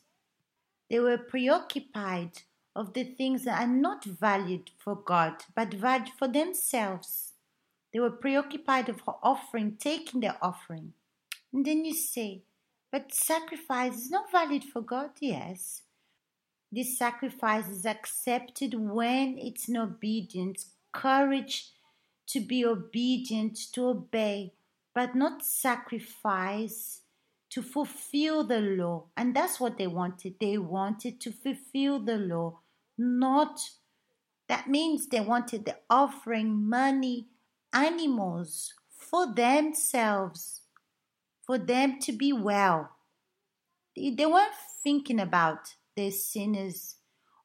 They 0.88 0.99
were 0.99 1.18
preoccupied 1.18 2.40
of 2.75 2.94
the 2.94 3.04
things 3.04 3.44
that 3.44 3.61
are 3.61 3.66
not 3.66 4.06
valued 4.06 4.70
for 4.78 4.94
God, 4.96 5.44
but 5.54 5.75
valued 5.75 6.08
for 6.18 6.26
themselves. 6.26 7.34
They 7.92 8.00
were 8.00 8.11
preoccupied 8.11 8.88
of 8.88 9.02
offering, 9.22 9.76
taking 9.78 10.20
their 10.20 10.38
offering. 10.40 10.94
And 11.52 11.66
then 11.66 11.84
you 11.84 11.92
say, 11.92 12.44
but 12.92 13.14
sacrifice 13.14 13.96
is 13.96 14.11
not 14.11 14.30
valid 14.30 14.62
for 14.62 14.82
God, 14.82 15.11
yes. 15.18 15.82
This 16.70 16.99
sacrifice 16.99 17.68
is 17.68 17.87
accepted 17.87 18.75
when 18.75 19.38
it's 19.38 19.68
in 19.68 19.78
obedience, 19.78 20.70
courage 20.92 21.70
to 22.28 22.40
be 22.40 22.64
obedient, 22.64 23.58
to 23.72 23.87
obey, 23.88 24.52
but 24.94 25.14
not 25.14 25.44
sacrifice 25.44 27.00
to 27.50 27.62
fulfill 27.62 28.44
the 28.44 28.61
law. 28.61 29.04
And 29.16 29.34
that's 29.34 29.58
what 29.58 29.78
they 29.78 29.87
wanted. 29.87 30.34
They 30.38 30.58
wanted 30.58 31.20
to 31.22 31.32
fulfill 31.32 31.99
the 31.99 32.18
law, 32.18 32.61
not 32.99 33.58
that 34.49 34.68
means 34.68 35.06
they 35.06 35.20
wanted 35.20 35.64
the 35.64 35.76
offering 35.88 36.68
money, 36.68 37.28
animals 37.72 38.75
for 38.90 39.32
themselves 39.32 40.62
for 41.52 41.59
them 41.59 41.99
to 41.99 42.12
be 42.12 42.32
well. 42.32 42.88
They 43.94 44.25
weren't 44.25 44.54
thinking 44.82 45.21
about 45.21 45.75
the 45.94 46.11
sinners 46.11 46.97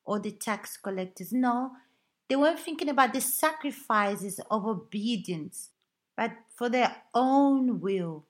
or 0.06 0.18
the 0.18 0.32
tax 0.32 0.78
collectors. 0.78 1.34
No, 1.34 1.72
they 2.30 2.38
weren't 2.38 2.62
thinking 2.62 2.88
about 2.88 3.12
the 3.12 3.20
sacrifices 3.20 4.40
of 4.50 4.66
obedience, 4.66 5.72
but 6.16 6.32
for 6.56 6.70
their 6.70 6.96
own 7.14 7.82
will. 7.82 8.24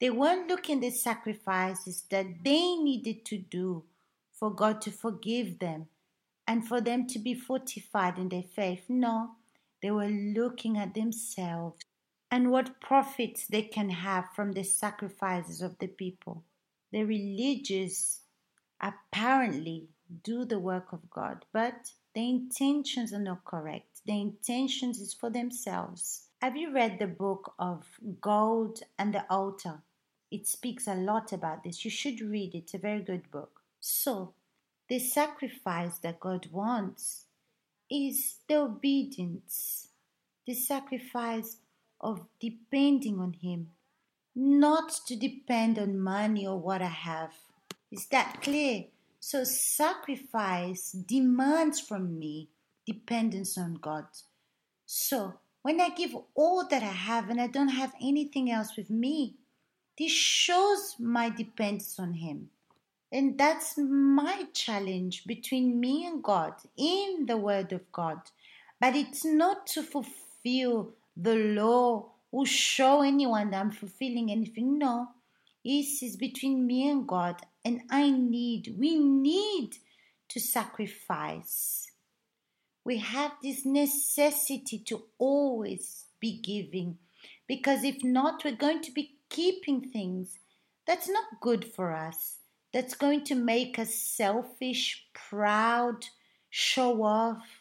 They 0.00 0.10
weren't 0.10 0.46
looking 0.46 0.76
at 0.76 0.82
the 0.82 0.90
sacrifices 0.90 2.04
that 2.12 2.26
they 2.44 2.76
needed 2.76 3.24
to 3.24 3.38
do 3.38 3.82
for 4.32 4.54
God 4.54 4.80
to 4.82 4.92
forgive 4.92 5.58
them 5.58 5.86
and 6.46 6.64
for 6.64 6.80
them 6.80 7.08
to 7.08 7.18
be 7.18 7.34
fortified 7.34 8.18
in 8.18 8.28
their 8.28 8.44
faith. 8.44 8.84
No, 8.88 9.30
they 9.82 9.90
were 9.90 10.06
looking 10.06 10.78
at 10.78 10.94
themselves 10.94 11.87
and 12.30 12.50
what 12.50 12.80
profits 12.80 13.46
they 13.46 13.62
can 13.62 13.90
have 13.90 14.26
from 14.34 14.52
the 14.52 14.62
sacrifices 14.62 15.62
of 15.62 15.78
the 15.78 15.86
people. 15.86 16.44
The 16.92 17.04
religious 17.04 18.20
apparently 18.80 19.88
do 20.22 20.44
the 20.44 20.58
work 20.58 20.92
of 20.92 21.10
God, 21.10 21.44
but 21.52 21.92
the 22.14 22.28
intentions 22.28 23.12
are 23.12 23.20
not 23.20 23.44
correct. 23.44 24.00
The 24.06 24.20
intentions 24.20 25.00
is 25.00 25.12
for 25.12 25.30
themselves. 25.30 26.28
Have 26.40 26.56
you 26.56 26.72
read 26.72 26.98
the 26.98 27.06
book 27.06 27.54
of 27.58 27.84
Gold 28.20 28.80
and 28.98 29.12
the 29.12 29.24
Altar? 29.30 29.82
It 30.30 30.46
speaks 30.46 30.86
a 30.86 30.94
lot 30.94 31.32
about 31.32 31.64
this. 31.64 31.84
You 31.84 31.90
should 31.90 32.20
read 32.20 32.54
it. 32.54 32.58
It's 32.58 32.74
a 32.74 32.78
very 32.78 33.00
good 33.00 33.30
book. 33.30 33.60
So, 33.80 34.34
the 34.88 34.98
sacrifice 34.98 35.98
that 35.98 36.20
God 36.20 36.48
wants 36.50 37.26
is 37.90 38.36
the 38.48 38.56
obedience, 38.56 39.88
the 40.46 40.54
sacrifice 40.54 41.58
of 42.00 42.26
depending 42.40 43.18
on 43.18 43.32
Him, 43.34 43.70
not 44.34 44.90
to 45.06 45.16
depend 45.16 45.78
on 45.78 45.98
money 45.98 46.46
or 46.46 46.58
what 46.58 46.82
I 46.82 46.86
have. 46.86 47.32
Is 47.90 48.06
that 48.08 48.40
clear? 48.42 48.84
So, 49.20 49.44
sacrifice 49.44 50.92
demands 50.92 51.80
from 51.80 52.18
me 52.18 52.48
dependence 52.86 53.58
on 53.58 53.74
God. 53.74 54.06
So, 54.86 55.34
when 55.62 55.80
I 55.80 55.90
give 55.90 56.16
all 56.34 56.66
that 56.68 56.82
I 56.82 56.86
have 56.86 57.28
and 57.28 57.40
I 57.40 57.46
don't 57.46 57.68
have 57.68 57.92
anything 58.00 58.50
else 58.50 58.76
with 58.76 58.90
me, 58.90 59.34
this 59.98 60.12
shows 60.12 60.94
my 60.98 61.28
dependence 61.28 61.98
on 61.98 62.14
Him. 62.14 62.50
And 63.10 63.38
that's 63.38 63.76
my 63.76 64.44
challenge 64.52 65.24
between 65.26 65.80
me 65.80 66.06
and 66.06 66.22
God 66.22 66.54
in 66.76 67.26
the 67.26 67.36
Word 67.36 67.72
of 67.72 67.90
God. 67.90 68.18
But 68.80 68.94
it's 68.94 69.24
not 69.24 69.66
to 69.68 69.82
fulfill 69.82 70.94
the 71.20 71.34
law 71.34 72.12
will 72.30 72.44
show 72.44 73.02
anyone 73.02 73.50
that 73.50 73.60
I'm 73.60 73.72
fulfilling 73.72 74.30
anything. 74.30 74.78
No, 74.78 75.08
this 75.64 76.02
is 76.02 76.16
between 76.16 76.66
me 76.66 76.88
and 76.88 77.06
God, 77.06 77.42
and 77.64 77.80
I 77.90 78.10
need, 78.10 78.76
we 78.78 78.98
need 78.98 79.76
to 80.28 80.40
sacrifice. 80.40 81.90
We 82.84 82.98
have 82.98 83.32
this 83.42 83.66
necessity 83.66 84.78
to 84.86 85.02
always 85.18 86.06
be 86.20 86.40
giving 86.40 86.98
because 87.46 87.82
if 87.82 88.04
not, 88.04 88.44
we're 88.44 88.54
going 88.54 88.82
to 88.82 88.92
be 88.92 89.16
keeping 89.28 89.80
things 89.90 90.38
that's 90.86 91.08
not 91.08 91.40
good 91.42 91.64
for 91.64 91.94
us, 91.94 92.36
that's 92.72 92.94
going 92.94 93.24
to 93.24 93.34
make 93.34 93.78
us 93.78 93.94
selfish, 93.94 95.06
proud, 95.12 96.06
show 96.48 97.02
off. 97.02 97.57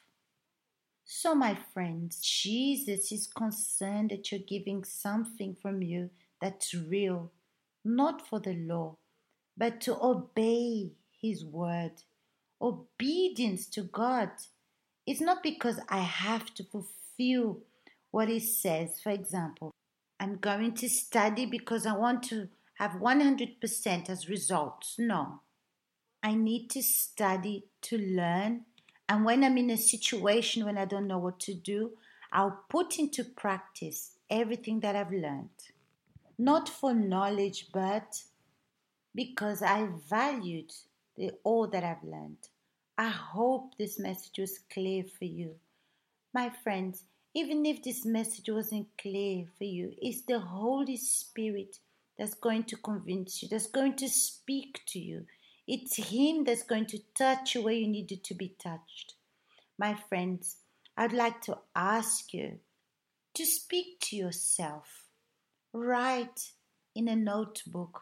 So, 1.10 1.34
my 1.34 1.58
friends, 1.74 2.20
Jesus 2.20 3.14
is 3.14 3.28
concerned 3.28 4.10
that 4.10 4.30
you're 4.30 4.42
giving 4.46 4.84
something 4.84 5.56
from 5.62 5.82
you 5.82 6.10
that's 6.42 6.74
real, 6.74 7.32
not 7.86 8.28
for 8.28 8.42
the 8.42 8.54
law, 8.54 8.98
but 9.56 9.80
to 9.82 9.98
obey 10.04 10.92
His 11.22 11.46
word. 11.46 12.04
Obedience 12.62 13.68
to 13.68 13.84
God. 13.84 14.32
It's 15.06 15.22
not 15.22 15.42
because 15.44 15.80
I 15.88 16.00
have 16.00 16.54
to 16.56 16.66
fulfill 16.66 17.60
what 18.12 18.28
He 18.28 18.42
says. 18.42 19.00
For 19.02 19.12
example, 19.12 19.72
I'm 20.20 20.36
going 20.36 20.74
to 20.74 20.90
study 20.90 21.46
because 21.46 21.86
I 21.86 21.96
want 21.96 22.24
to 22.24 22.50
have 22.80 22.92
100% 22.92 24.10
as 24.10 24.28
results. 24.28 24.96
No. 25.00 25.40
I 26.22 26.34
need 26.34 26.70
to 26.72 26.84
study 26.84 27.68
to 27.84 27.98
learn. 27.98 28.66
And 29.10 29.24
when 29.24 29.44
I'm 29.44 29.58
in 29.58 29.70
a 29.70 29.78
situation 29.78 30.66
when 30.66 30.78
I 30.78 30.86
don't 30.86 31.08
know 31.08 31.20
what 31.20 31.40
to 31.42 31.54
do, 31.54 31.92
I'll 32.32 32.60
put 32.70 33.00
into 33.00 33.24
practice 33.24 34.12
everything 34.30 34.82
that 34.82 34.96
I've 34.96 35.12
learned. 35.12 35.50
Not 36.38 36.68
for 36.68 36.94
knowledge, 36.94 37.68
but 37.74 38.22
because 39.16 39.62
I 39.62 39.88
valued 40.10 40.72
the, 41.16 41.32
all 41.44 41.68
that 41.68 41.84
I've 41.84 42.04
learned. 42.04 42.50
I 42.98 43.10
hope 43.10 43.78
this 43.78 43.98
message 43.98 44.40
was 44.40 44.60
clear 44.72 45.04
for 45.04 45.26
you. 45.26 45.56
My 46.34 46.50
friends, 46.64 47.04
even 47.34 47.66
if 47.66 47.84
this 47.84 48.06
message 48.06 48.50
wasn't 48.50 48.88
clear 49.00 49.46
for 49.58 49.64
you, 49.64 49.94
it's 50.02 50.22
the 50.22 50.40
Holy 50.40 50.98
Spirit 50.98 51.80
that's 52.18 52.34
going 52.34 52.64
to 52.64 52.76
convince 52.78 53.42
you, 53.42 53.50
that's 53.50 53.68
going 53.68 53.96
to 53.96 54.10
speak 54.10 54.82
to 54.88 55.00
you. 55.00 55.26
It's 55.68 55.98
Him 55.98 56.46
that's 56.46 56.64
going 56.64 56.86
to 56.88 57.00
touch 57.14 57.56
you 57.56 57.64
where 57.64 57.74
you 57.74 57.88
needed 57.88 58.24
to 58.24 58.34
be 58.34 58.56
touched. 58.58 59.16
My 59.78 59.96
friends, 59.96 60.58
I'd 60.96 61.12
like 61.12 61.42
to 61.42 61.58
ask 61.76 62.34
you 62.34 62.60
to 63.34 63.46
speak 63.46 64.00
to 64.02 64.16
yourself. 64.16 65.06
Write 65.74 66.52
in 66.96 67.08
a 67.10 67.16
notebook. 67.16 68.02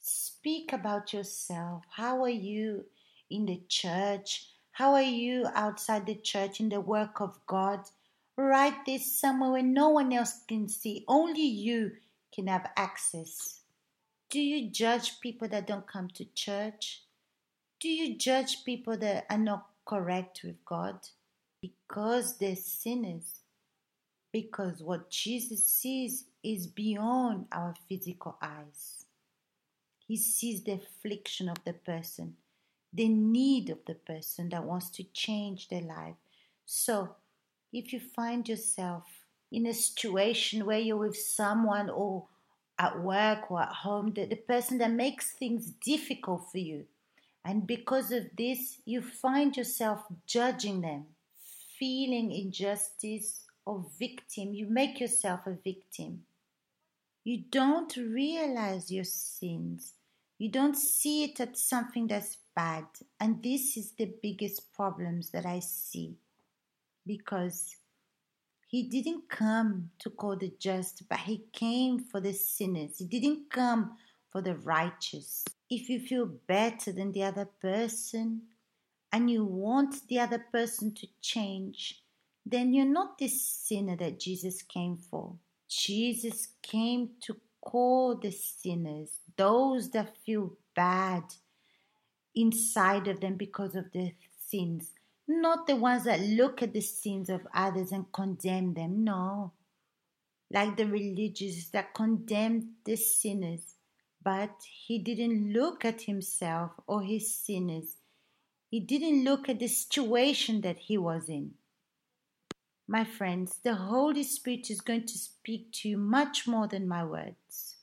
Speak 0.00 0.72
about 0.72 1.12
yourself. 1.12 1.84
How 1.90 2.22
are 2.24 2.28
you 2.28 2.84
in 3.30 3.46
the 3.46 3.62
church? 3.68 4.48
How 4.72 4.94
are 4.94 5.02
you 5.02 5.46
outside 5.54 6.04
the 6.06 6.16
church 6.16 6.60
in 6.60 6.68
the 6.68 6.80
work 6.80 7.20
of 7.20 7.38
God? 7.46 7.80
Write 8.36 8.84
this 8.86 9.20
somewhere 9.20 9.50
where 9.50 9.62
no 9.62 9.88
one 9.88 10.12
else 10.12 10.42
can 10.46 10.68
see. 10.68 11.04
Only 11.08 11.46
you 11.46 11.92
can 12.34 12.46
have 12.48 12.70
access. 12.76 13.60
Do 14.30 14.40
you 14.40 14.70
judge 14.70 15.20
people 15.20 15.48
that 15.48 15.66
don't 15.66 15.86
come 15.86 16.08
to 16.08 16.26
church? 16.34 17.02
Do 17.80 17.88
you 17.88 18.18
judge 18.18 18.62
people 18.62 18.98
that 18.98 19.24
are 19.30 19.38
not 19.38 19.68
correct 19.86 20.42
with 20.44 20.62
God? 20.66 20.98
Because 21.62 22.36
they're 22.36 22.56
sinners. 22.56 23.40
Because 24.30 24.82
what 24.82 25.10
Jesus 25.10 25.64
sees 25.64 26.24
is 26.44 26.66
beyond 26.66 27.46
our 27.52 27.74
physical 27.88 28.36
eyes. 28.42 29.06
He 30.06 30.18
sees 30.18 30.62
the 30.62 30.72
affliction 30.72 31.48
of 31.48 31.64
the 31.64 31.72
person, 31.72 32.36
the 32.92 33.08
need 33.08 33.70
of 33.70 33.78
the 33.86 33.94
person 33.94 34.50
that 34.50 34.64
wants 34.64 34.90
to 34.90 35.04
change 35.04 35.68
their 35.68 35.82
life. 35.82 36.16
So, 36.66 37.16
if 37.72 37.94
you 37.94 38.00
find 38.00 38.46
yourself 38.46 39.04
in 39.50 39.66
a 39.66 39.72
situation 39.72 40.66
where 40.66 40.78
you're 40.78 40.96
with 40.96 41.16
someone 41.16 41.88
or 41.88 42.26
at 42.78 43.00
work 43.00 43.50
or 43.50 43.62
at 43.62 43.72
home, 43.72 44.12
the, 44.14 44.26
the 44.26 44.36
person 44.36 44.78
that 44.78 44.92
makes 44.92 45.32
things 45.32 45.72
difficult 45.84 46.50
for 46.50 46.58
you, 46.58 46.86
and 47.44 47.66
because 47.66 48.12
of 48.12 48.24
this, 48.36 48.78
you 48.84 49.00
find 49.00 49.56
yourself 49.56 50.04
judging 50.26 50.82
them, 50.82 51.06
feeling 51.78 52.30
injustice 52.30 53.40
or 53.64 53.86
victim, 53.98 54.52
you 54.52 54.66
make 54.66 55.00
yourself 55.00 55.46
a 55.46 55.52
victim. 55.52 56.24
You 57.24 57.44
don't 57.50 57.94
realize 57.96 58.90
your 58.90 59.04
sins. 59.04 59.92
You 60.38 60.50
don't 60.50 60.76
see 60.76 61.24
it 61.24 61.40
as 61.40 61.62
something 61.62 62.06
that's 62.06 62.38
bad. 62.54 62.84
And 63.18 63.42
this 63.42 63.76
is 63.76 63.92
the 63.92 64.12
biggest 64.22 64.72
problems 64.72 65.30
that 65.30 65.44
I 65.44 65.60
see 65.60 66.16
because 67.06 67.76
he 68.68 68.82
didn't 68.82 69.30
come 69.30 69.90
to 69.98 70.10
call 70.10 70.36
the 70.36 70.52
just, 70.58 71.08
but 71.08 71.20
he 71.20 71.44
came 71.52 71.98
for 71.98 72.20
the 72.20 72.34
sinners. 72.34 72.98
He 72.98 73.06
didn't 73.06 73.48
come 73.50 73.96
for 74.30 74.42
the 74.42 74.56
righteous. 74.56 75.42
If 75.70 75.88
you 75.88 75.98
feel 75.98 76.26
better 76.26 76.92
than 76.92 77.12
the 77.12 77.22
other 77.22 77.46
person 77.46 78.42
and 79.10 79.30
you 79.30 79.46
want 79.46 80.06
the 80.08 80.20
other 80.20 80.44
person 80.52 80.92
to 80.96 81.06
change, 81.22 82.02
then 82.44 82.74
you're 82.74 82.84
not 82.84 83.16
the 83.16 83.28
sinner 83.28 83.96
that 83.96 84.20
Jesus 84.20 84.60
came 84.60 84.98
for. 84.98 85.34
Jesus 85.66 86.48
came 86.60 87.10
to 87.22 87.38
call 87.62 88.16
the 88.16 88.32
sinners, 88.32 89.20
those 89.38 89.90
that 89.92 90.18
feel 90.26 90.52
bad 90.76 91.24
inside 92.34 93.08
of 93.08 93.20
them 93.20 93.36
because 93.36 93.74
of 93.74 93.90
their 93.92 94.12
sins, 94.46 94.90
not 95.28 95.66
the 95.66 95.76
ones 95.76 96.04
that 96.04 96.20
look 96.20 96.62
at 96.62 96.72
the 96.72 96.80
sins 96.80 97.28
of 97.28 97.46
others 97.54 97.92
and 97.92 98.10
condemn 98.12 98.74
them, 98.74 99.04
no. 99.04 99.52
Like 100.50 100.76
the 100.76 100.86
religious 100.86 101.68
that 101.68 101.92
condemned 101.94 102.68
the 102.84 102.96
sinners, 102.96 103.74
but 104.22 104.50
he 104.86 104.98
didn't 104.98 105.52
look 105.52 105.84
at 105.84 106.02
himself 106.02 106.72
or 106.86 107.02
his 107.02 107.34
sinners. 107.34 107.96
He 108.70 108.80
didn't 108.80 109.24
look 109.24 109.48
at 109.48 109.58
the 109.58 109.68
situation 109.68 110.62
that 110.62 110.78
he 110.78 110.96
was 110.96 111.28
in. 111.28 111.52
My 112.86 113.04
friends, 113.04 113.58
the 113.62 113.74
Holy 113.74 114.22
Spirit 114.22 114.70
is 114.70 114.80
going 114.80 115.04
to 115.06 115.18
speak 115.18 115.72
to 115.72 115.90
you 115.90 115.98
much 115.98 116.46
more 116.46 116.66
than 116.66 116.88
my 116.88 117.04
words. 117.04 117.76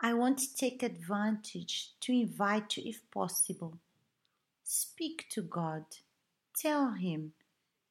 I 0.00 0.14
want 0.14 0.38
to 0.38 0.54
take 0.54 0.84
advantage 0.84 1.90
to 2.02 2.12
invite 2.12 2.76
you, 2.76 2.84
if 2.86 3.00
possible. 3.10 3.78
Speak 4.62 5.26
to 5.30 5.42
God 5.42 5.84
Tell 6.56 6.92
him. 6.92 7.32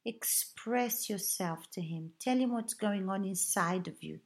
Express 0.04 1.08
yourself 1.08 1.70
to 1.72 1.80
him. 1.80 2.12
Tell 2.18 2.36
him 2.36 2.52
what's 2.52 2.74
going 2.74 3.08
on 3.08 3.24
inside 3.24 3.86
of 3.86 4.02
you. 4.02 4.20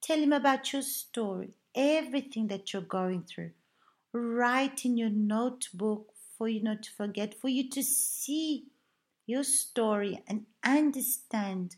Tell 0.00 0.18
him 0.18 0.32
about 0.32 0.72
your 0.72 0.82
story, 0.82 1.54
everything 1.74 2.46
that 2.48 2.72
you're 2.72 2.82
going 2.82 3.24
through. 3.24 3.50
Write 4.12 4.84
in 4.84 4.96
your 4.96 5.10
notebook 5.10 6.12
for 6.38 6.48
you 6.48 6.62
not 6.62 6.82
to 6.84 6.90
forget, 6.92 7.34
for 7.34 7.48
you 7.48 7.68
to 7.70 7.82
see 7.82 8.66
your 9.26 9.42
story 9.42 10.22
and 10.28 10.46
understand 10.64 11.76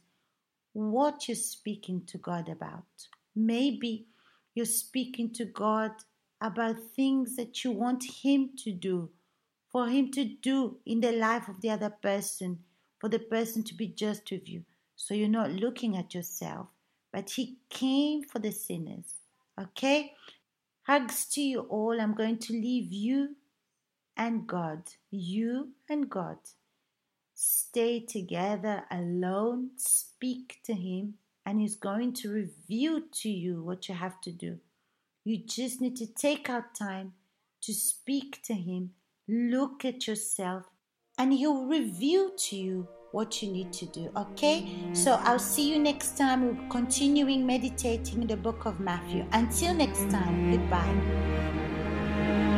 what 0.72 1.26
you're 1.26 1.34
speaking 1.34 2.02
to 2.06 2.18
God 2.18 2.48
about. 2.48 3.08
Maybe 3.34 4.06
you're 4.54 4.66
speaking 4.66 5.32
to 5.34 5.46
God 5.46 5.92
about 6.40 6.76
things 6.94 7.36
that 7.36 7.64
you 7.64 7.72
want 7.72 8.04
Him 8.22 8.50
to 8.64 8.72
do 8.72 9.10
for 9.70 9.88
Him 9.88 10.10
to 10.12 10.24
do 10.24 10.78
in 10.86 11.00
the 11.00 11.12
life 11.12 11.48
of 11.48 11.60
the 11.60 11.70
other 11.70 11.90
person, 11.90 12.60
for 12.98 13.08
the 13.08 13.18
person 13.18 13.62
to 13.64 13.74
be 13.74 13.88
just 13.88 14.30
with 14.30 14.48
you. 14.48 14.64
So 14.96 15.14
you're 15.14 15.28
not 15.28 15.52
looking 15.52 15.96
at 15.96 16.14
yourself, 16.14 16.68
but 17.12 17.30
He 17.30 17.58
came 17.70 18.22
for 18.22 18.38
the 18.38 18.50
sinners. 18.50 19.14
Okay? 19.60 20.12
Hugs 20.82 21.26
to 21.32 21.42
you 21.42 21.60
all. 21.60 22.00
I'm 22.00 22.14
going 22.14 22.38
to 22.38 22.52
leave 22.52 22.92
you 22.92 23.36
and 24.16 24.46
God, 24.46 24.82
you 25.10 25.72
and 25.88 26.10
God. 26.10 26.38
Stay 27.34 28.00
together 28.00 28.84
alone, 28.90 29.70
speak 29.76 30.58
to 30.64 30.74
Him, 30.74 31.14
and 31.46 31.60
He's 31.60 31.76
going 31.76 32.14
to 32.14 32.32
reveal 32.32 33.00
to 33.22 33.28
you 33.28 33.62
what 33.62 33.88
you 33.88 33.94
have 33.94 34.20
to 34.22 34.32
do. 34.32 34.58
You 35.24 35.44
just 35.46 35.80
need 35.80 35.96
to 35.96 36.06
take 36.06 36.50
out 36.50 36.74
time 36.74 37.12
to 37.60 37.72
speak 37.72 38.42
to 38.42 38.54
Him 38.54 38.90
look 39.28 39.84
at 39.84 40.06
yourself, 40.06 40.64
and 41.18 41.32
He'll 41.32 41.66
reveal 41.66 42.30
to 42.48 42.56
you 42.56 42.88
what 43.12 43.42
you 43.42 43.50
need 43.50 43.72
to 43.72 43.86
do. 43.86 44.10
Okay? 44.16 44.68
So 44.92 45.14
I'll 45.22 45.38
see 45.38 45.70
you 45.70 45.78
next 45.78 46.16
time. 46.16 46.44
We're 46.44 46.68
continuing 46.68 47.46
meditating 47.46 48.26
the 48.26 48.36
book 48.36 48.66
of 48.66 48.80
Matthew. 48.80 49.26
Until 49.32 49.74
next 49.74 50.10
time, 50.10 50.52
goodbye. 50.52 52.57